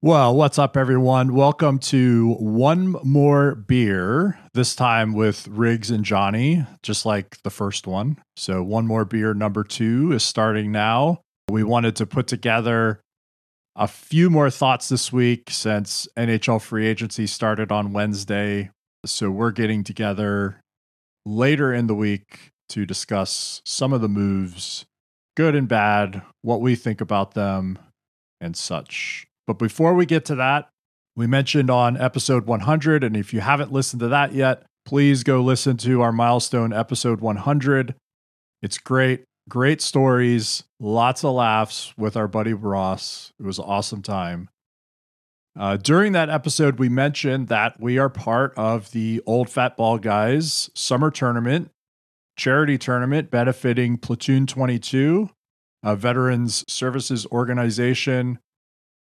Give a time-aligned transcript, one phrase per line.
[0.00, 1.34] Well, what's up, everyone?
[1.34, 7.84] Welcome to One More Beer, this time with Riggs and Johnny, just like the first
[7.88, 8.16] one.
[8.36, 11.22] So, One More Beer number two is starting now.
[11.50, 13.00] We wanted to put together
[13.74, 18.70] a few more thoughts this week since NHL free agency started on Wednesday.
[19.04, 20.60] So, we're getting together
[21.26, 24.86] later in the week to discuss some of the moves,
[25.36, 27.80] good and bad, what we think about them,
[28.40, 29.27] and such.
[29.48, 30.68] But before we get to that,
[31.16, 35.40] we mentioned on episode 100, and if you haven't listened to that yet, please go
[35.40, 37.94] listen to our milestone episode 100.
[38.60, 43.32] It's great, great stories, lots of laughs with our buddy Ross.
[43.40, 44.50] It was an awesome time.
[45.58, 49.96] Uh, during that episode, we mentioned that we are part of the Old Fat Ball
[49.96, 51.70] Guys Summer Tournament,
[52.36, 55.30] charity tournament benefiting Platoon 22,
[55.82, 58.40] a veterans services organization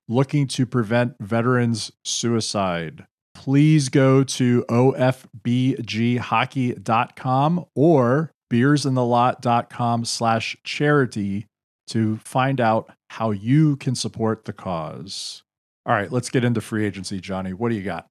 [0.08, 3.06] looking to prevent veterans suicide.
[3.34, 11.48] Please go to ofbghockey.com or beersinthelot.com slash charity
[11.88, 15.42] to find out how you can support the cause.
[15.86, 17.54] All right, let's get into free agency, Johnny.
[17.54, 18.08] What do you got?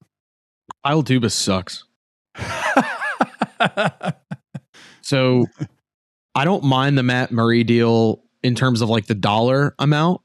[0.85, 1.83] Kyle Dubas sucks.
[5.01, 5.45] so
[6.33, 10.21] I don't mind the Matt Murray deal in terms of like the dollar amount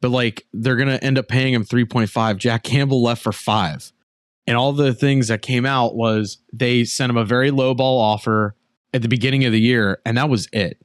[0.00, 2.36] but like they're going to end up paying him 3.5.
[2.38, 3.92] Jack Campbell left for 5.
[4.46, 8.00] And all the things that came out was they sent him a very low ball
[8.00, 8.54] offer
[8.94, 10.78] at the beginning of the year and that was it.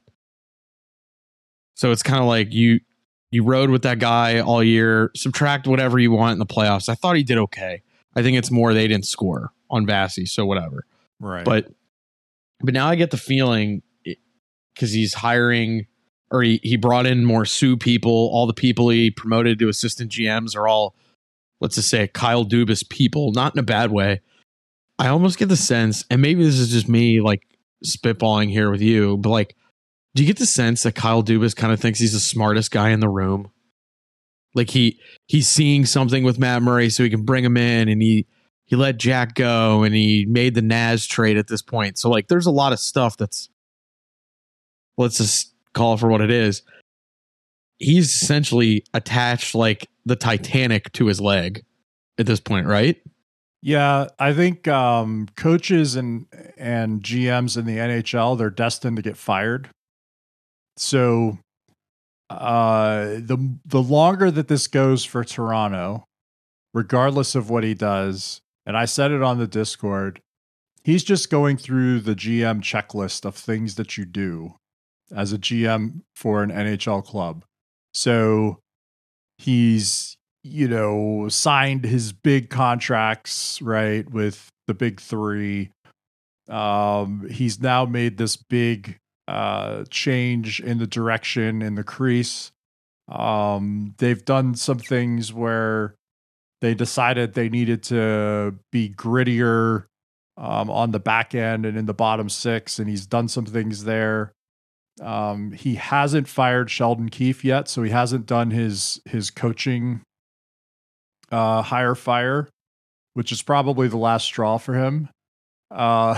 [1.74, 2.80] So it's kind of like you
[3.30, 6.88] you rode with that guy all year, subtract whatever you want in the playoffs.
[6.88, 7.82] I thought he did okay.
[8.14, 10.86] I think it's more they didn't score on Vasi, so whatever.
[11.18, 11.44] Right.
[11.44, 11.72] But
[12.60, 13.82] but now I get the feeling
[14.74, 15.86] because he's hiring
[16.34, 18.10] or he, he brought in more Soo people.
[18.10, 20.96] All the people he promoted to assistant GMs are all,
[21.60, 24.20] let's just say, Kyle Dubas people, not in a bad way.
[24.98, 27.46] I almost get the sense, and maybe this is just me like
[27.86, 29.54] spitballing here with you, but like,
[30.16, 32.90] do you get the sense that Kyle Dubas kind of thinks he's the smartest guy
[32.90, 33.50] in the room?
[34.56, 38.02] Like he he's seeing something with Matt Murray, so he can bring him in, and
[38.02, 38.26] he
[38.64, 41.96] he let Jack go, and he made the Naz trade at this point.
[41.98, 43.48] So like, there's a lot of stuff that's
[44.96, 46.62] let's just call for what it is.
[47.78, 51.64] He's essentially attached like the Titanic to his leg
[52.18, 53.00] at this point, right?
[53.62, 56.26] Yeah, I think um, coaches and
[56.58, 59.70] and GMs in the NHL they're destined to get fired.
[60.76, 61.38] So,
[62.28, 66.04] uh, the the longer that this goes for Toronto,
[66.74, 70.20] regardless of what he does, and I said it on the Discord,
[70.82, 74.56] he's just going through the GM checklist of things that you do
[75.14, 77.44] as a GM for an NHL club.
[77.92, 78.60] So
[79.38, 85.70] he's, you know, signed his big contracts, right, with the big three.
[86.48, 88.98] Um, he's now made this big
[89.28, 92.52] uh, change in the direction in the crease.
[93.08, 95.94] Um, they've done some things where
[96.60, 99.84] they decided they needed to be grittier
[100.36, 103.84] um, on the back end and in the bottom six, and he's done some things
[103.84, 104.32] there.
[105.00, 110.02] Um, he hasn't fired Sheldon Keefe yet, so he hasn't done his his coaching
[111.32, 112.48] uh, hire fire,
[113.14, 115.08] which is probably the last straw for him.
[115.70, 116.14] Uh,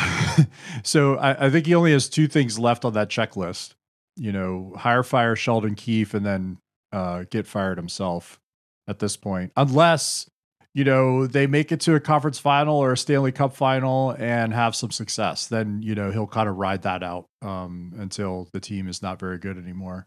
[0.83, 3.73] so I, I, think he only has two things left on that checklist.
[4.17, 6.59] You know, hire fire Sheldon Keefe and then
[6.93, 8.39] uh, get fired himself
[8.87, 10.29] at this point, unless
[10.77, 14.53] you know, they make it to a conference final or a Stanley Cup final and
[14.53, 18.61] have some success, then, you know, he'll kind of ride that out um, until the
[18.61, 20.07] team is not very good anymore.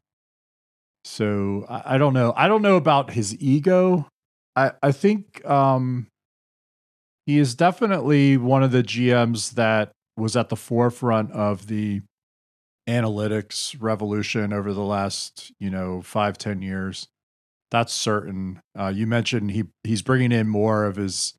[1.03, 2.35] So I, I, don't know.
[2.37, 4.07] I don't know about his ego.
[4.55, 6.05] I, I think um,
[7.25, 12.03] he is definitely one of the GMs that was at the forefront of the
[12.87, 17.07] analytics revolution over the last, you know, five ten years.
[17.71, 18.61] That's certain.
[18.77, 21.35] Uh, you mentioned he he's bringing in more of his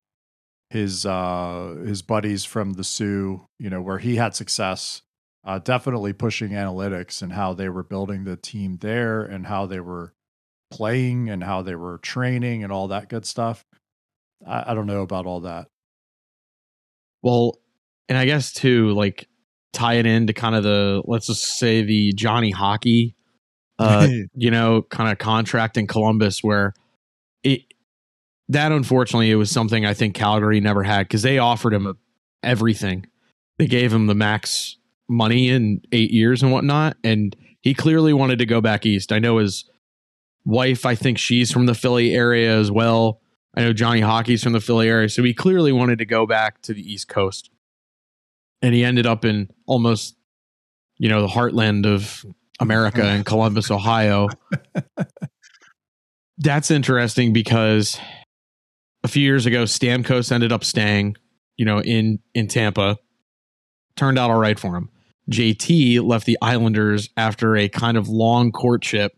[0.71, 5.03] his uh, his buddies from the Soo, you know, where he had success.
[5.43, 9.81] Uh, definitely pushing analytics and how they were building the team there and how they
[9.81, 10.13] were
[10.71, 13.65] playing and how they were training and all that good stuff.
[14.47, 15.69] I, I don't know about all that.
[17.23, 17.59] Well,
[18.09, 19.29] and I guess too, like
[19.73, 23.15] tie it into kind of the let's just say the Johnny Hockey,
[23.81, 26.75] uh, you know, kind of contract in Columbus where
[27.43, 27.63] it
[28.49, 31.97] that unfortunately it was something I think Calgary never had because they offered him
[32.43, 33.07] everything.
[33.59, 34.77] They gave him the max
[35.09, 39.13] money in eight years and whatnot, and he clearly wanted to go back east.
[39.13, 39.65] I know his
[40.45, 43.21] wife, I think she's from the Philly area as well.
[43.57, 46.63] I know Johnny Hockey's from the Philly area, so he clearly wanted to go back
[46.63, 47.51] to the East Coast.
[48.63, 50.17] And he ended up in almost,
[50.99, 52.25] you know, the heartland of
[52.61, 54.29] America in Columbus, Ohio.
[56.39, 57.99] That's interesting because
[59.03, 61.17] a few years ago, Stamkos ended up staying,
[61.57, 62.99] you know, in in Tampa.
[63.97, 64.91] Turned out all right for him.
[65.31, 69.13] JT left the Islanders after a kind of long courtship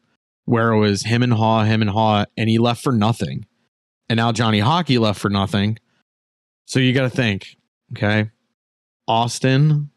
[0.44, 3.46] where it was him and Haw, him and Haw, and he left for nothing.
[4.08, 5.78] And now Johnny Hockey left for nothing.
[6.66, 7.56] So you got to think,
[7.92, 8.30] okay?
[9.06, 9.90] Austin,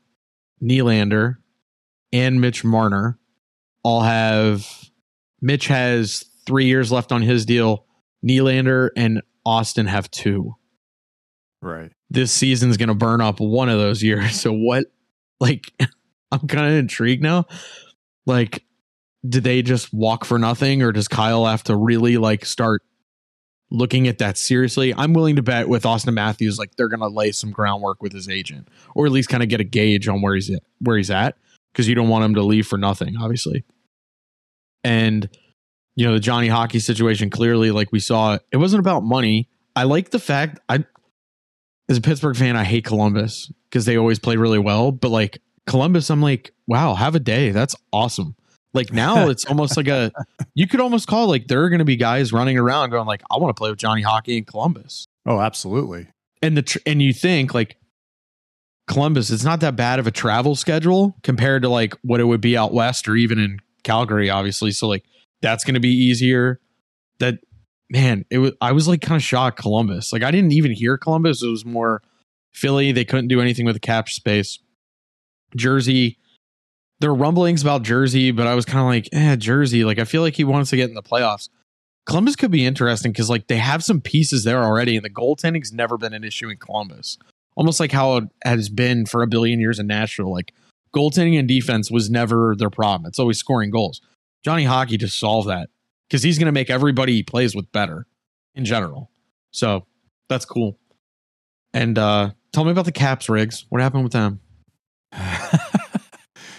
[0.61, 1.37] Nylander,
[2.13, 3.19] and Mitch Marner
[3.85, 4.67] all have.
[5.41, 7.85] Mitch has three years left on his deal.
[8.27, 10.55] Nylander and Austin have two.
[11.61, 11.91] Right.
[12.09, 14.41] This season's going to burn up one of those years.
[14.41, 14.87] So what?
[15.39, 15.71] Like,
[16.31, 17.45] I'm kind of intrigued now.
[18.25, 18.63] Like,
[19.27, 22.81] did they just walk for nothing, or does Kyle have to really like start
[23.69, 24.95] looking at that seriously?
[24.95, 28.13] I'm willing to bet with Austin Matthews, like they're going to lay some groundwork with
[28.13, 30.97] his agent, or at least kind of get a gauge on where he's at, where
[30.97, 31.37] he's at,
[31.71, 33.63] because you don't want him to leave for nothing, obviously.
[34.85, 35.27] And
[35.95, 39.49] you know the Johnny Hockey situation clearly, like we saw, it wasn't about money.
[39.75, 40.85] I like the fact I,
[41.89, 45.39] as a Pittsburgh fan, I hate Columbus because they always play really well, but like
[45.65, 47.51] Columbus, I'm like, wow, have a day.
[47.51, 48.35] That's awesome.
[48.73, 50.11] Like now it's almost like a
[50.53, 53.23] you could almost call like there are going to be guys running around going like
[53.31, 55.07] I want to play with Johnny Hockey in Columbus.
[55.25, 56.07] Oh, absolutely.
[56.41, 57.77] And the tr- and you think like
[58.87, 62.41] Columbus, it's not that bad of a travel schedule compared to like what it would
[62.41, 64.71] be out west or even in Calgary, obviously.
[64.71, 65.05] So like
[65.41, 66.59] that's going to be easier.
[67.19, 67.39] That
[67.89, 70.11] man, it was I was like kind of shocked Columbus.
[70.11, 71.41] Like I didn't even hear Columbus.
[71.41, 72.01] It was more
[72.53, 72.91] Philly.
[72.91, 74.59] They couldn't do anything with the cap space.
[75.55, 76.17] Jersey,
[76.99, 79.83] there were rumblings about Jersey, but I was kind of like, eh, Jersey.
[79.83, 81.49] Like, I feel like he wants to get in the playoffs.
[82.05, 85.73] Columbus could be interesting because, like, they have some pieces there already, and the goaltending's
[85.73, 87.17] never been an issue in Columbus.
[87.55, 90.31] Almost like how it has been for a billion years in Nashville.
[90.31, 90.53] Like,
[90.95, 93.07] goaltending and defense was never their problem.
[93.07, 94.01] It's always scoring goals.
[94.43, 95.69] Johnny Hockey just solved that
[96.07, 98.05] because he's going to make everybody he plays with better
[98.53, 99.11] in general.
[99.51, 99.85] So
[100.29, 100.77] that's cool.
[101.73, 103.65] And uh tell me about the Caps rigs.
[103.69, 104.39] What happened with them?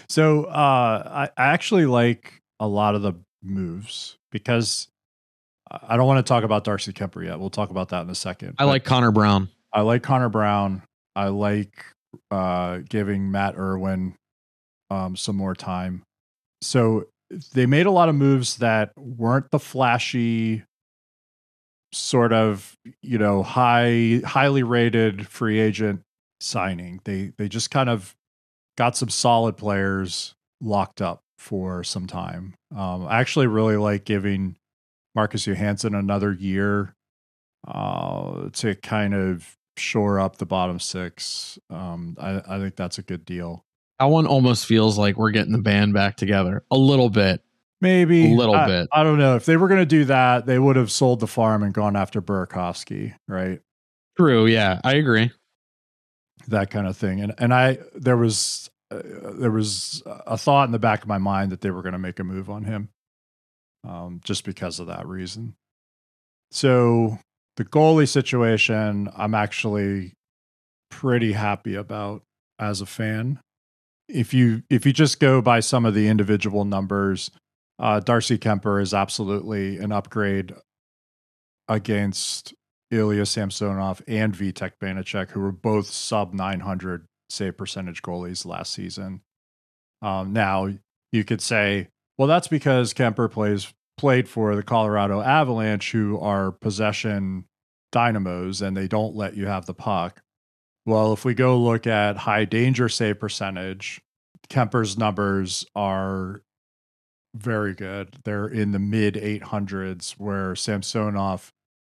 [0.08, 4.88] so uh, I, I actually like a lot of the moves because
[5.70, 7.40] I don't want to talk about Darcy Kuemper yet.
[7.40, 8.54] We'll talk about that in a second.
[8.58, 9.48] I like Connor Brown.
[9.72, 10.82] I like Connor Brown.
[11.14, 11.84] I like
[12.30, 14.14] uh, giving Matt Irwin
[14.90, 16.02] um, some more time.
[16.62, 17.06] So
[17.54, 20.64] they made a lot of moves that weren't the flashy
[21.92, 26.02] sort of you know high highly rated free agent
[26.40, 27.00] signing.
[27.04, 28.14] They they just kind of
[28.76, 32.54] got some solid players locked up for some time.
[32.74, 34.56] Um, I actually really like giving
[35.14, 36.94] Marcus Johansson another year
[37.66, 41.58] uh, to kind of shore up the bottom six.
[41.70, 43.65] Um, I, I think that's a good deal.
[43.98, 47.42] That one almost feels like we're getting the band back together a little bit.
[47.80, 48.88] Maybe a little I, bit.
[48.92, 50.46] I don't know if they were going to do that.
[50.46, 53.60] They would have sold the farm and gone after Burakovsky, right?
[54.16, 54.46] True.
[54.46, 55.30] Yeah, I agree
[56.48, 57.20] that kind of thing.
[57.20, 59.00] And and I there was uh,
[59.34, 61.98] there was a thought in the back of my mind that they were going to
[61.98, 62.88] make a move on him,
[63.84, 65.56] um, just because of that reason.
[66.50, 67.18] So
[67.56, 70.14] the goalie situation, I'm actually
[70.90, 72.22] pretty happy about
[72.58, 73.40] as a fan.
[74.08, 77.30] If you if you just go by some of the individual numbers,
[77.78, 80.54] uh, Darcy Kuemper is absolutely an upgrade
[81.68, 82.54] against
[82.90, 89.22] Ilya Samsonov and Vitek Vanecek, who were both sub 900 save percentage goalies last season.
[90.02, 90.68] Um, now
[91.12, 96.52] you could say, well, that's because Kuemper plays played for the Colorado Avalanche, who are
[96.52, 97.46] possession
[97.92, 100.22] dynamos, and they don't let you have the puck.
[100.86, 104.00] Well, if we go look at high danger save percentage,
[104.48, 106.42] Kuemper's numbers are
[107.34, 108.16] very good.
[108.24, 111.52] They're in the mid 800s, where Samsonov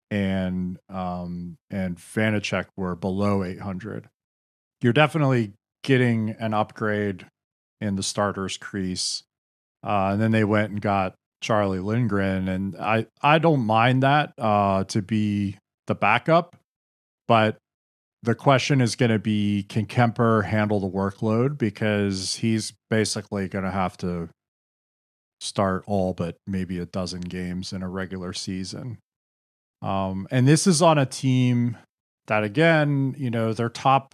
[0.09, 4.09] and um, and Vanecek were below 800.
[4.81, 7.25] You're definitely getting an upgrade
[7.79, 9.23] in the starters crease.
[9.83, 14.33] Uh, and then they went and got Charlie Lindgren, and I I don't mind that
[14.37, 15.57] uh, to be
[15.87, 16.57] the backup,
[17.27, 17.57] but
[18.23, 23.65] the question is going to be can Kuemper handle the workload because he's basically going
[23.65, 24.29] to have to
[25.39, 28.99] start all but maybe a dozen games in a regular season.
[29.81, 31.77] Um, and this is on a team
[32.27, 34.13] that again, you know, their top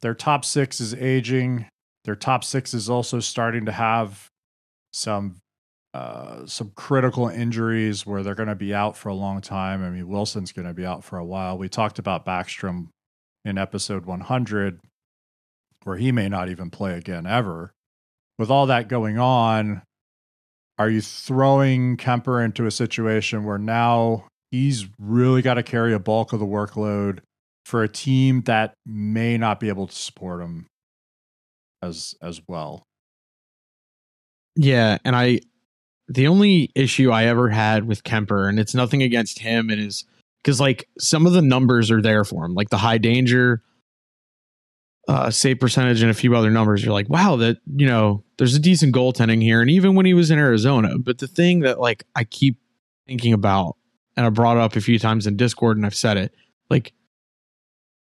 [0.00, 1.66] their top six is aging.
[2.04, 4.28] Their top six is also starting to have
[4.94, 5.36] some
[5.92, 9.84] uh, some critical injuries where they're going to be out for a long time.
[9.84, 11.58] I mean, Wilson's going to be out for a while.
[11.58, 12.88] We talked about Backstrom
[13.44, 14.80] in episode 100,
[15.84, 17.72] where he may not even play again ever.
[18.38, 19.82] With all that going on,
[20.78, 25.98] are you throwing Kuemper into a situation where now he's really got to carry a
[25.98, 27.18] bulk of the workload
[27.66, 30.66] for a team that may not be able to support him
[31.82, 32.84] as as well?
[34.56, 35.40] Yeah, and I
[36.10, 40.04] the only issue I ever had with Kuemper, and it's nothing against him, and is
[40.42, 43.62] because like some of the numbers are there for him, like the high danger,
[45.06, 46.84] uh, save percentage, and a few other numbers.
[46.84, 50.12] You're like, wow, that you know, there's a decent goaltending here, and even when he
[50.12, 50.98] was in Arizona.
[50.98, 52.58] But the thing that like I keep
[53.06, 53.76] thinking about,
[54.16, 56.34] and I brought up a few times in Discord, and I've said it,
[56.68, 56.92] like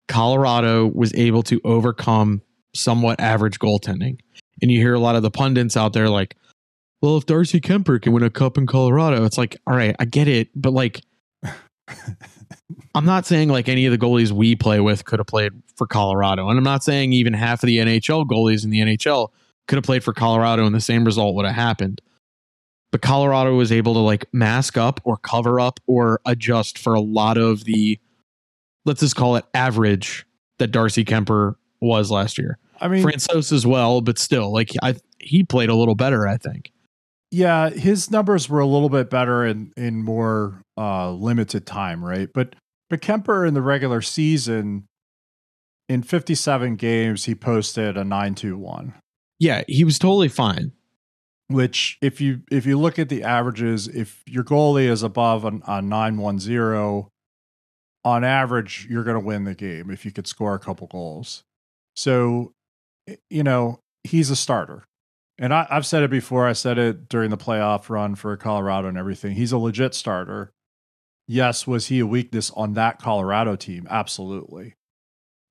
[0.07, 4.19] Colorado was able to overcome somewhat average goaltending,
[4.61, 6.37] and you hear a lot of the pundits out there like
[7.01, 10.05] well, if Darcy Kuemper can win a cup in Colorado, it's like, all right, I
[10.05, 11.01] get it, but like,
[12.95, 15.87] I'm not saying like any of the goalies we play with could have played for
[15.87, 19.29] Colorado, and I'm not saying even half of the NHL goalies in the NHL
[19.67, 22.01] could have played for Colorado, and the same result would have happened.
[22.91, 26.99] But Colorado was able to like mask up or cover up or adjust for a
[26.99, 27.99] lot of the,
[28.85, 30.25] let's just call it average
[30.57, 32.57] that Darcy Kuemper was last year.
[32.81, 36.37] I mean, Francouz as well, but still, like I, he played a little better, I
[36.37, 36.71] think.
[37.31, 42.29] Yeah, his numbers were a little bit better in in more uh, limited time, right?
[42.33, 42.55] But
[42.89, 44.87] but Kuemper in the regular season,
[45.87, 48.93] in 57 games, he posted a 921.
[49.39, 50.71] Yeah, he was totally fine.
[51.47, 55.59] Which, if you if you look at the averages, if your goalie is above a,
[55.67, 57.09] a 910,
[58.05, 61.43] on average, you're going to win the game if you could score a couple goals.
[61.95, 62.53] So,
[63.29, 64.85] you know, he's a starter.
[65.41, 66.45] And I, have said it before.
[66.45, 69.35] I said it during the playoff run for Colorado and everything.
[69.35, 70.51] He's a legit starter.
[71.27, 73.87] Yes, was he a weakness on that Colorado team?
[73.89, 74.75] Absolutely.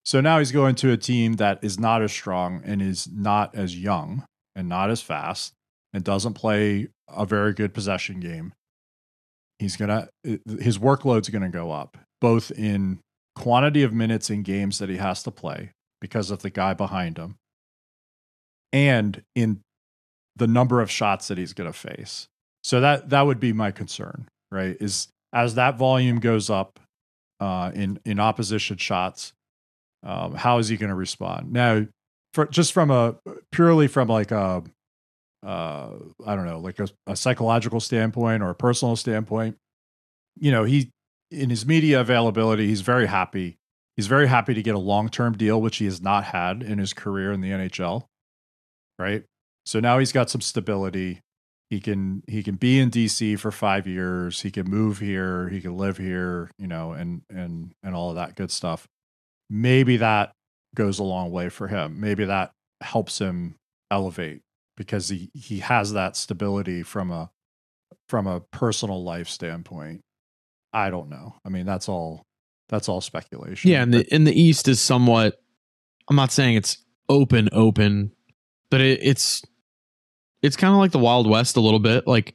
[0.04, 3.54] So now he's going to a team that is not as strong and is not
[3.54, 5.54] as young and not as fast
[5.94, 8.52] and doesn't play a very good possession game.
[9.58, 13.00] He's going to, his workload's going to go up, both in
[13.34, 17.16] quantity of minutes in games that he has to play because of the guy behind
[17.16, 17.36] him
[18.72, 19.60] and in
[20.38, 22.28] the number of shots that he's going to face.
[22.64, 24.76] So that that would be my concern, right?
[24.80, 26.80] Is as that volume goes up
[27.40, 29.32] uh, in in opposition shots,
[30.02, 31.52] um, how is he going to respond?
[31.52, 31.86] Now,
[32.34, 33.16] for just from a
[33.52, 34.62] purely from like a
[35.46, 35.90] uh,
[36.26, 39.56] I don't know, like a, a psychological standpoint or a personal standpoint,
[40.38, 40.90] you know, he
[41.30, 43.56] in his media availability, he's very happy.
[43.96, 46.78] He's very happy to get a long term deal, which he has not had in
[46.78, 48.04] his career in the NHL.
[48.98, 49.24] Right.
[49.68, 51.20] So now he's got some stability.
[51.68, 54.40] He can he can be in DC for 5 years.
[54.40, 58.16] He can move here, he can live here, you know, and and and all of
[58.16, 58.88] that good stuff.
[59.50, 60.32] Maybe that
[60.74, 62.00] goes a long way for him.
[62.00, 63.56] Maybe that helps him
[63.90, 64.40] elevate
[64.74, 67.28] because he he has that stability from a
[68.08, 70.00] from a personal life standpoint.
[70.72, 71.34] I don't know.
[71.44, 72.22] I mean, that's all
[72.70, 73.70] that's all speculation.
[73.70, 75.38] Yeah, and the in the East is somewhat
[76.08, 76.78] I'm not saying it's
[77.10, 78.12] open open,
[78.70, 79.42] but it, it's
[80.42, 82.06] it's kind of like the Wild West a little bit.
[82.06, 82.34] Like,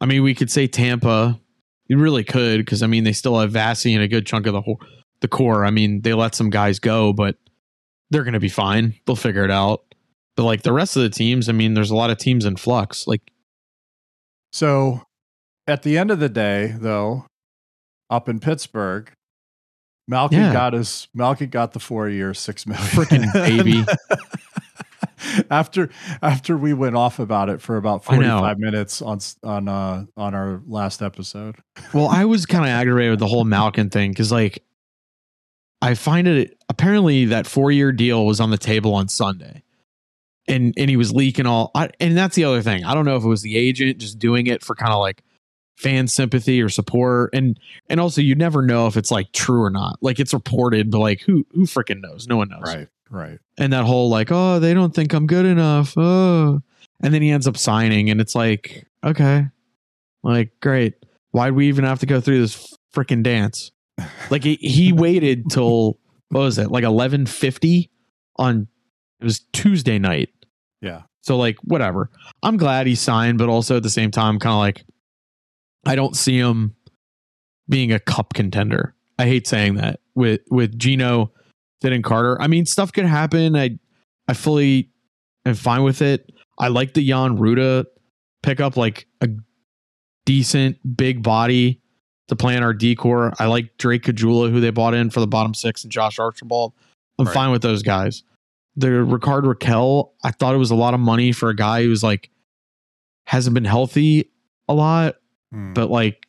[0.00, 1.40] I mean, we could say Tampa.
[1.88, 4.52] You really could because I mean they still have Vasi and a good chunk of
[4.52, 4.80] the whole,
[5.20, 5.64] the core.
[5.64, 7.36] I mean they let some guys go, but
[8.10, 8.94] they're going to be fine.
[9.06, 9.84] They'll figure it out.
[10.36, 12.56] But like the rest of the teams, I mean, there's a lot of teams in
[12.56, 13.06] flux.
[13.06, 13.22] Like,
[14.52, 15.02] so
[15.66, 17.26] at the end of the day, though,
[18.10, 19.10] up in Pittsburgh,
[20.08, 20.52] Malkin yeah.
[20.52, 22.86] got his Malkin got the four year six million.
[22.86, 23.84] Freaking baby.
[25.50, 25.90] after
[26.22, 30.62] after we went off about it for about 45 minutes on on uh on our
[30.66, 31.56] last episode.
[31.94, 34.62] well, I was kind of aggravated with the whole Malkin thing cuz like
[35.82, 39.62] I find it apparently that 4-year deal was on the table on Sunday.
[40.48, 42.84] And and he was leaking all I, and that's the other thing.
[42.84, 45.24] I don't know if it was the agent just doing it for kind of like
[45.76, 47.60] fan sympathy or support and
[47.90, 50.98] and also you never know if it's like true or not like it's reported but
[50.98, 53.38] like who who freaking knows no one knows right Right.
[53.58, 55.94] And that whole like, oh, they don't think I'm good enough.
[55.96, 56.60] Oh.
[57.00, 59.46] And then he ends up signing and it's like, okay.
[60.22, 60.94] Like, great.
[61.30, 63.70] Why'd we even have to go through this freaking dance?
[64.30, 65.98] Like he, he waited till
[66.28, 66.70] what was it?
[66.70, 67.88] Like 11:50
[68.36, 68.68] on
[69.20, 70.30] it was Tuesday night.
[70.80, 71.02] Yeah.
[71.22, 72.10] So like whatever.
[72.42, 74.84] I'm glad he signed, but also at the same time kind of like
[75.86, 76.74] I don't see him
[77.68, 78.94] being a cup contender.
[79.18, 81.32] I hate saying that with with Gino,
[81.86, 82.36] Sid and Carter.
[82.42, 83.54] I mean, stuff could happen.
[83.54, 83.78] I
[84.26, 84.90] I fully
[85.44, 86.32] am fine with it.
[86.58, 87.84] I like the Jan Rutta
[88.42, 89.28] pickup, like a
[90.24, 91.80] decent big body
[92.26, 93.32] to play in our decor.
[93.38, 96.72] I like Drake Caggiula, who they bought in for the bottom six, and Josh Archibald.
[97.20, 97.34] I'm Right.
[97.34, 98.24] fine with those guys.
[98.74, 102.02] The Rickard Rakell, I thought it was a lot of money for a guy who's
[102.02, 102.30] like
[103.28, 104.30] hasn't been healthy
[104.68, 105.14] a lot,
[105.52, 105.72] Hmm.
[105.72, 106.26] but like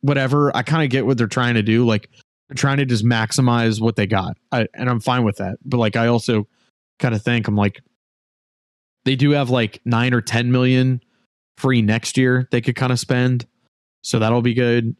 [0.00, 0.54] whatever.
[0.56, 1.84] I kind of get what they're trying to do.
[1.84, 2.08] Like
[2.48, 4.36] they're trying to just maximize what they got.
[4.50, 5.58] I, and I'm fine with that.
[5.64, 6.46] But like I also
[6.98, 7.80] kind of think I'm like
[9.04, 11.02] they do have like nine or ten million
[11.56, 13.46] free next year they could kind of spend.
[14.02, 14.96] So that'll be good.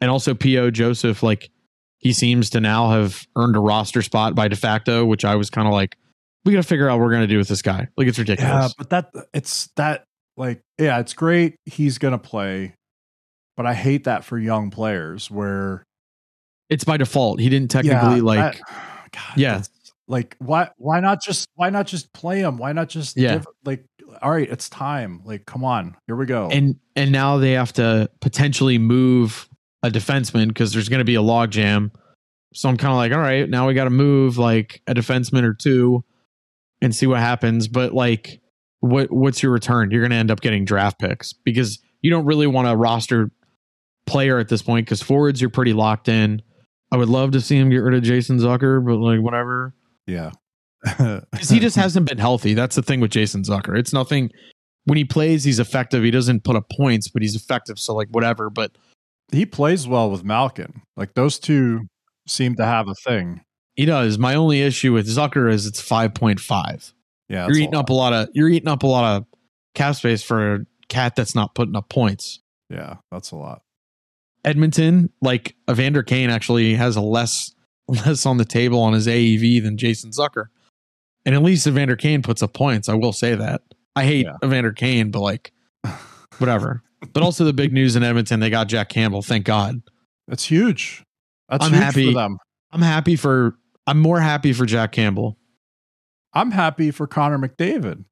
[0.00, 0.70] And also P.O.
[0.70, 1.50] Joseph, like
[1.98, 5.50] he seems to now have earned a roster spot by de facto, which I was
[5.50, 5.96] kind of like,
[6.44, 7.88] we gotta figure out what we're gonna do with this guy.
[7.96, 8.50] Like it's ridiculous.
[8.50, 10.04] yeah, but that it's that
[10.36, 11.56] like yeah, it's great.
[11.66, 12.74] He's gonna play,
[13.58, 15.84] but I hate that for young players where
[16.70, 17.40] it's by default.
[17.40, 18.60] He didn't technically yeah, like
[19.12, 19.62] God, Yeah.
[20.08, 22.56] like why why not just why not just play him?
[22.56, 23.38] Why not just Yeah.
[23.38, 23.84] give- like
[24.22, 25.20] all right, it's time.
[25.24, 26.48] Like come on, here we go.
[26.50, 29.48] and and now they have to potentially move
[29.82, 31.90] a defenseman because there's going to be a logjam.
[32.52, 35.44] So I'm kind of like, all right, now we got to move like a defenseman
[35.44, 36.04] or two
[36.82, 37.68] and see what happens.
[37.68, 38.40] But like,
[38.80, 39.90] what what's your return?
[39.92, 43.30] You're going to end up getting draft picks because you don't really want a roster
[44.06, 46.42] player at this point because forwards you're pretty locked in.
[46.92, 49.74] I would love to see him get rid of Jason Zucker, but like whatever
[50.10, 50.32] yeah.
[50.82, 52.54] because he just hasn't been healthy.
[52.54, 53.78] That's the thing with Jason Zucker.
[53.78, 54.30] It's nothing.
[54.84, 56.02] When he plays, he's effective.
[56.02, 57.78] He doesn't put up points, but he's effective.
[57.78, 58.50] So like whatever.
[58.50, 58.72] But
[59.30, 60.82] he plays well with Malkin.
[60.96, 61.82] Like those two
[62.26, 63.42] seem to have a thing.
[63.76, 64.18] he does.
[64.18, 66.92] My only issue with Zucker is it's five point five.
[67.28, 67.46] Yeah.
[67.46, 67.80] You're eating lot.
[67.84, 69.26] up a lot of you're eating up a lot of
[69.74, 72.40] cap space for a cat that's not putting up points.
[72.70, 73.62] Yeah, that's a lot.
[74.44, 77.54] Edmonton, like Evander Kane, actually has a less
[77.88, 80.46] less on the table on his AAV than Jason Zucker.
[81.26, 82.88] And at least Evander Kane puts up points.
[82.88, 83.62] I will say that.
[83.96, 84.36] I hate Yeah.
[84.44, 85.52] Evander Kane, but like
[86.38, 86.82] whatever.
[87.12, 89.22] but also the big news in Edmonton, they got Jack Campbell.
[89.22, 89.82] Thank God.
[90.28, 91.04] That's huge.
[91.48, 92.06] That's I'm huge happy.
[92.06, 92.38] for them.
[92.72, 95.36] I'm happy for I'm more happy for Jack Campbell.
[96.32, 98.04] I'm happy for Connor McDavid.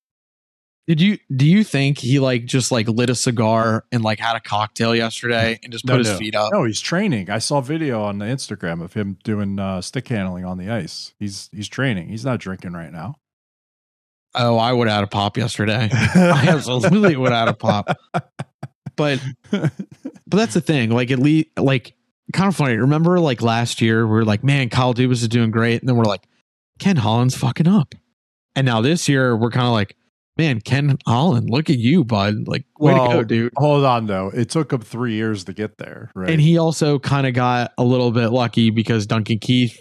[0.88, 4.36] Did you do you think he like just like lit a cigar and like had
[4.36, 6.16] a cocktail yesterday and just put No, his no.
[6.16, 6.50] feet up?
[6.50, 7.28] No, he's training.
[7.30, 11.12] I saw video on the Instagram of him doing uh, stick handling on the ice.
[11.20, 12.08] He's he's training.
[12.08, 13.16] He's not drinking right now.
[14.34, 15.88] Oh, I would have had a pop yesterday.
[15.92, 17.94] I absolutely would have had a pop.
[18.96, 19.70] But but
[20.26, 20.88] that's the thing.
[20.90, 21.94] Like at least like
[22.32, 22.76] kind of funny.
[22.78, 25.96] Remember like last year we were like, man, Kyle Dubas is doing great, and then
[25.96, 26.26] we're like,
[26.78, 27.94] Ken Holland's fucking up.
[28.56, 29.94] And now this year we're kind of like,
[30.38, 32.46] man, Ken Holland, look at you, bud.
[32.46, 33.52] Like, way to go, dude.
[33.56, 34.30] Hold on though.
[34.32, 36.30] It took him three years to get there, right?
[36.30, 39.78] And he also kind of got a little bit lucky because Duncan Keith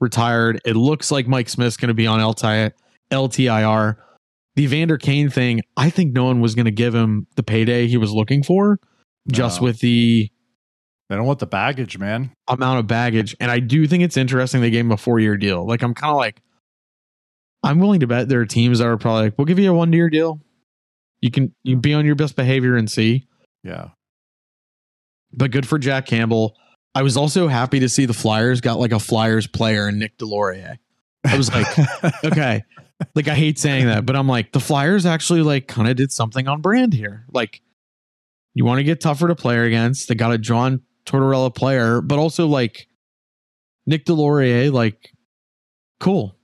[0.00, 0.60] retired.
[0.64, 2.72] It looks like Mike Smith's going to be on LTI,
[3.12, 3.96] LTIR.
[4.56, 7.86] The Vander Kane thing, I think no one was going to give him the payday
[7.86, 8.80] he was looking for
[9.30, 9.66] just No.
[9.66, 10.30] with the
[11.08, 12.32] they don't want the baggage, man.
[12.48, 13.34] amount of baggage.
[13.40, 15.66] And I do think it's interesting they gave him a four year deal.
[15.66, 16.42] Like, I'm kind of like,
[17.62, 19.74] I'm willing to bet there are teams that are probably like, we'll give you a
[19.74, 20.40] one year deal.
[21.20, 23.26] You can you can be on your best behavior and see.
[23.64, 23.88] Yeah.
[25.32, 26.54] but good for Jack Campbell.
[26.94, 30.16] I was also happy to see the Flyers got like a Flyers player in Nick
[30.18, 30.78] Deslauriers.
[31.24, 31.66] I was like,
[32.24, 32.62] okay,
[33.14, 36.12] like I hate saying that, but I'm like, the Flyers actually like kind of did
[36.12, 37.26] something on brand here.
[37.32, 37.60] Like,
[38.54, 40.08] you want to get tougher to play against.
[40.08, 42.88] They got a John Tortorella player, but also like
[43.86, 45.12] Nick Deslauriers, like,
[46.00, 46.36] cool.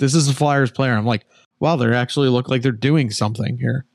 [0.00, 0.94] This is a Flyers player.
[0.94, 1.24] I'm like,
[1.60, 3.86] wow, they actually look like they're doing something here.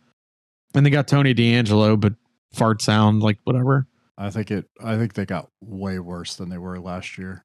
[0.74, 2.14] And they got Tony DeAngelo, but
[2.54, 3.88] fart sound, like whatever.
[4.18, 4.70] I think it.
[4.82, 7.44] I think they got way worse than they were last year.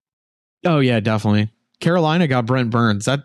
[0.65, 1.51] Oh yeah, definitely.
[1.81, 3.07] Carolina got Brent Burns.
[3.07, 3.25] That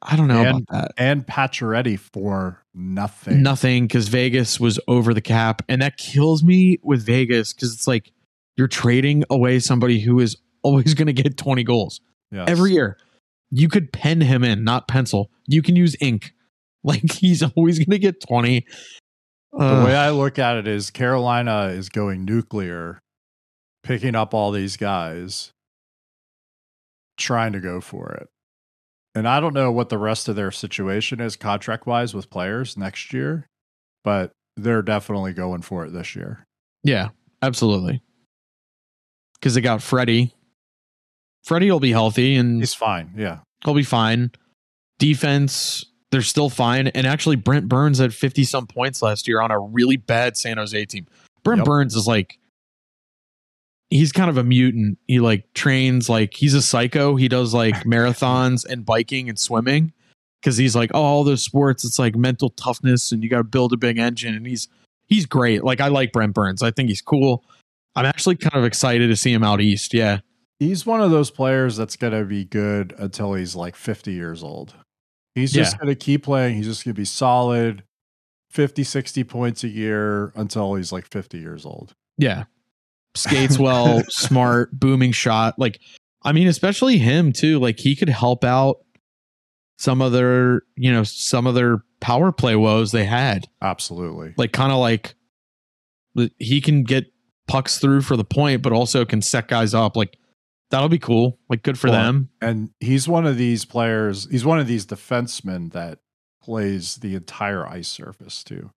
[0.00, 0.92] I don't know And- about that.
[0.96, 3.42] And Pacioretty for nothing.
[3.42, 7.86] Nothing because Vegas was over the cap, and that kills me with Vegas because it's
[7.86, 8.12] like
[8.56, 12.48] you're trading away somebody who is always going to get 20 goals Yes.
[12.48, 12.96] every year.
[13.52, 15.30] You could pen him in, not pencil.
[15.46, 16.32] You can use ink.
[16.84, 18.66] Like he's always going to get 20.
[19.52, 22.98] The way I look at it is Carolina is going nuclear,
[23.84, 25.52] picking up all these guys,
[27.16, 28.26] trying to go for it.
[29.14, 32.76] And I don't know what the rest of their situation is contract wise with players
[32.76, 33.46] next year,
[34.02, 36.42] but they're definitely going for it this year.
[36.82, 37.10] yeah,
[37.42, 38.02] absolutely.
[39.34, 40.34] Because they got Freddie,
[41.42, 43.12] Freddie will be healthy and He's fine.
[43.16, 43.38] Yeah.
[43.64, 44.30] he'll be fine.
[44.98, 46.88] Defense, they're still fine.
[46.88, 50.58] And actually, Brent Burns had 50 some points last year on a really bad San
[50.58, 51.06] Jose team.
[51.42, 51.66] Brent Yep.
[51.66, 52.38] Burns is like,
[53.90, 54.98] he's kind of a mutant.
[55.08, 57.16] He like trains like he's a psycho.
[57.16, 59.92] He does like marathons and biking and swimming
[60.40, 63.44] because he's like, oh, all those sports, it's like mental toughness and you got to
[63.44, 64.34] build a big engine.
[64.34, 64.68] And he's,
[65.06, 65.64] he's great.
[65.64, 66.62] Like, I like Brent Burns.
[66.62, 67.44] I think he's cool.
[67.96, 69.92] I'm actually kind of excited to see him out east.
[69.92, 70.20] Yeah.
[70.62, 74.42] He's one of those players that's going to be good until he's like 50 years
[74.42, 74.74] old.
[75.34, 75.78] He's just Yeah.
[75.78, 76.56] going to keep playing.
[76.56, 77.82] He's just going to be solid
[78.50, 81.94] 50, 60 points a year until he's like 50 years old.
[82.18, 82.44] Yeah.
[83.16, 85.58] Skates well, smart, booming shot.
[85.58, 85.80] Like,
[86.22, 87.58] I mean, especially him too.
[87.58, 88.76] Like, he could help out
[89.78, 93.48] some of their, you know, some of their power play woes they had.
[93.60, 94.34] Absolutely.
[94.36, 95.14] Like, kind of like
[96.38, 97.06] he can get
[97.48, 99.96] pucks through for the point, but also can set guys up.
[99.96, 100.16] Like,
[100.72, 101.38] that'll be cool.
[101.48, 102.30] Like, good for Well, them.
[102.40, 106.00] And he's one of these players, he's one of these defensemen that
[106.42, 108.70] plays the entire ice surface too.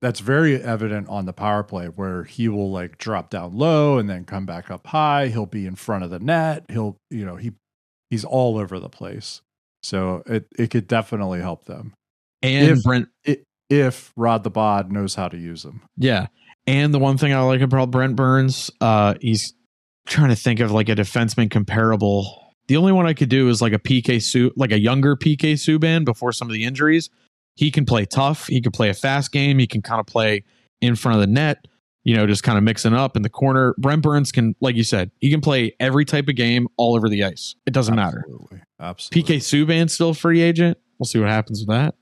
[0.00, 4.08] That's very evident on the power play where he will like drop down low and
[4.08, 5.26] then come back up high.
[5.28, 6.64] He'll be in front of the net.
[6.70, 7.52] He'll, you know, he
[8.08, 9.42] he's all over the place.
[9.82, 11.92] So it it could definitely help them
[12.42, 13.08] And if- Brent,
[13.68, 15.82] if Rod the Bod knows how to use them.
[15.98, 16.28] Yeah.
[16.66, 19.52] And the one thing I like about Brent Burns, uh, he's
[20.06, 22.54] trying to think of like a defenseman comparable.
[22.68, 25.54] The only one I could do is like a PK Su, like a younger PK
[25.54, 27.10] Subban before some of the injuries.
[27.56, 28.46] He can play tough.
[28.46, 29.58] He can play a fast game.
[29.58, 30.44] He can kind of play
[30.80, 31.66] in front of the net,
[32.04, 33.74] you know, just kind of mixing up in the corner.
[33.78, 37.08] Brent Burns can, like you said, he can play every type of game all over
[37.08, 37.54] the ice.
[37.66, 38.24] It doesn't matter.
[38.26, 38.60] Absolutely.
[38.78, 39.36] Absolutely.
[39.36, 40.78] PK Subban still a free agent.
[40.98, 41.94] We'll see what happens with that.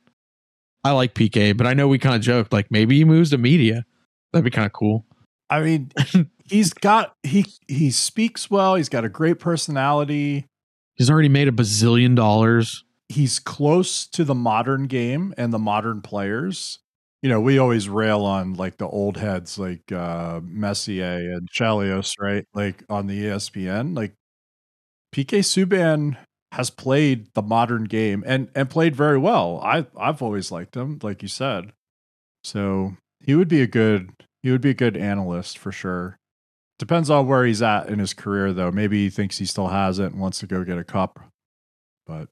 [0.85, 3.39] I like PK, but I know we kind of joked like maybe he moves to
[3.39, 3.85] media.
[4.33, 5.07] That'd be kind of cool.
[5.51, 5.91] I mean,
[6.51, 8.75] he's got he he speaks well.
[8.75, 10.47] He's got a great personality.
[10.97, 12.85] He's already made a bazillion dollars.
[13.09, 16.81] He's close to the modern game and the modern players.
[17.23, 22.13] You know, we always rail on like the old heads like uh Messier and Chelios,
[22.21, 22.45] right?
[22.55, 23.97] Like on the ESPN.
[23.97, 24.15] Like
[25.15, 26.17] PK Subban
[26.53, 29.61] has played the modern game and and played very well.
[29.63, 31.73] I I've always liked him, like you said.
[32.45, 36.18] So he would be a good he would be a good analyst for sure.
[36.79, 38.71] Depends on where he's at in his career though.
[38.71, 41.19] Maybe he thinks he still has it and wants to go get a cup.
[42.07, 42.29] But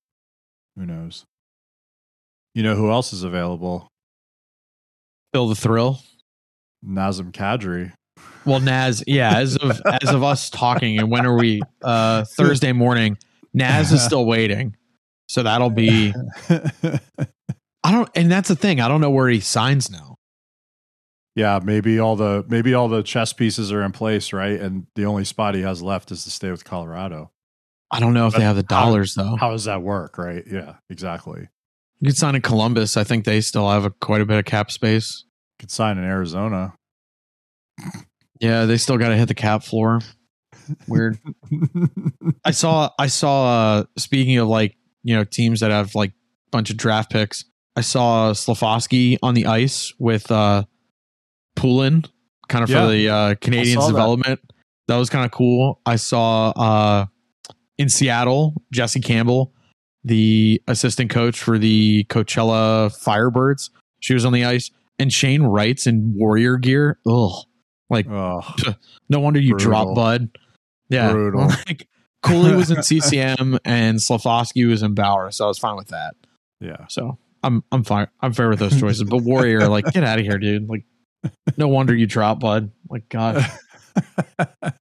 [0.76, 1.24] who knows?
[2.54, 3.88] You know who else is available?
[5.32, 6.00] Feel the thrill.
[6.86, 7.92] Nazem Kadri.
[8.44, 11.60] Well, Naz, yeah, as of as of us talking, and when are we?
[11.82, 13.18] Uh Thursday morning.
[13.52, 14.76] Naz is still waiting.
[15.28, 16.14] So that'll be
[16.48, 18.80] I don't and that's the thing.
[18.80, 20.15] I don't know where he signs now.
[21.36, 24.58] Yeah, maybe all the maybe all the chess pieces are in place, right?
[24.58, 27.30] And the only spot he has left is to stay with Colorado.
[27.90, 29.36] I don't know if they have the How- dollars though.
[29.36, 30.42] How does that work, right?
[30.50, 31.48] Yeah, exactly.
[32.00, 32.96] You could sign in Columbus.
[32.96, 35.24] I think they still have a, quite a bit of cap space.
[35.26, 36.74] You Could sign in Arizona.
[38.40, 40.00] Yeah, they still got to hit the cap floor.
[40.88, 41.18] Weird.
[42.44, 46.50] I saw I saw uh speaking of like, you know, teams that have like a
[46.50, 47.44] bunch of draft picks.
[47.76, 50.64] I saw Slafkovsky on the ice with uh
[51.56, 52.04] Poulin
[52.48, 52.84] kind of Yeah.
[52.86, 53.92] for the uh Canadiens saw that.
[53.92, 54.40] development.
[54.88, 54.96] That.
[54.98, 55.80] was kind of cool.
[55.84, 57.06] I saw uh
[57.78, 59.52] in Seattle, Jesse Campbell,
[60.04, 63.70] the assistant coach for the Coachella Firebirds.
[64.00, 66.98] She was on the ice and Shane Wright's in Warrior gear.
[67.06, 67.32] Ugh.
[67.90, 68.42] Like oh,
[69.08, 69.70] no wonder you Brutal.
[69.70, 70.28] drop Bud.
[70.88, 71.12] Yeah.
[71.12, 71.48] Brutal.
[71.66, 71.88] Like
[72.22, 76.14] Cooley was in CCM and Slafkovsky was in Bauer, so I was fine with that.
[76.60, 76.86] yeah.
[76.88, 78.08] So I'm I'm fine.
[78.20, 79.04] I'm fair with those choices.
[79.04, 80.68] But Warrior, like, get out of here, dude.
[80.68, 80.84] Like,
[81.56, 82.70] no wonder you drop Bud.
[82.88, 83.44] Like, God.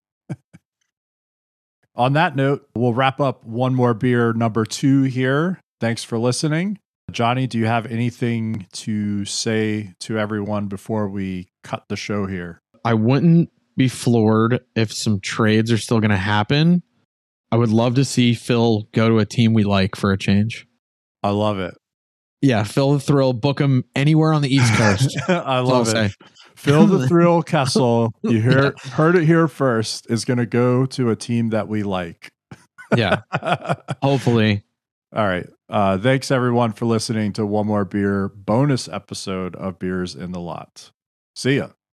[1.96, 5.62] On that note, we'll wrap up one more beer number two here.
[5.80, 6.80] Thanks for listening.
[7.12, 12.60] Johnny, do you have anything to say to everyone before we cut the show here?
[12.84, 16.84] I wouldn't be floored if some trades are still gonna happen.
[17.52, 20.68] I would love to see Phil go to a team we like for a change.
[21.24, 21.76] I love it.
[22.46, 25.18] Yeah, Phil the Thrill, book him anywhere on the East Coast.
[25.28, 26.16] I love it.
[26.56, 31.10] Phil the Thrill Kessel, you hear, heard it here first, is going to go to
[31.10, 32.32] a team that we like.
[32.96, 33.22] Yeah,
[34.04, 34.64] hopefully.
[35.14, 35.50] All right.
[35.68, 40.40] Uh, thanks everyone for listening to One More Beer bonus episode of Beers in the
[40.40, 40.92] Lot.
[41.36, 41.70] See ya.